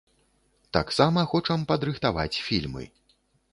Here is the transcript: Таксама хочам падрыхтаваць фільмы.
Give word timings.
Таксама 0.77 1.27
хочам 1.35 1.67
падрыхтаваць 1.73 2.41
фільмы. 2.47 2.83